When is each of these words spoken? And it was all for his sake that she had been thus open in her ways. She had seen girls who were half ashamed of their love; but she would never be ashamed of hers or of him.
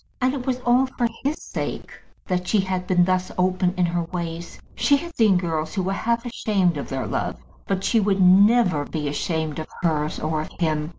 And 0.19 0.33
it 0.33 0.47
was 0.47 0.59
all 0.61 0.87
for 0.87 1.07
his 1.23 1.39
sake 1.43 1.91
that 2.25 2.47
she 2.47 2.61
had 2.61 2.87
been 2.87 3.05
thus 3.05 3.31
open 3.37 3.75
in 3.77 3.85
her 3.85 4.01
ways. 4.05 4.59
She 4.73 4.97
had 4.97 5.15
seen 5.15 5.37
girls 5.37 5.75
who 5.75 5.83
were 5.83 5.93
half 5.93 6.25
ashamed 6.25 6.75
of 6.77 6.89
their 6.89 7.05
love; 7.05 7.37
but 7.67 7.83
she 7.83 7.99
would 7.99 8.19
never 8.19 8.83
be 8.83 9.07
ashamed 9.07 9.59
of 9.59 9.67
hers 9.83 10.19
or 10.19 10.41
of 10.41 10.49
him. 10.59 10.89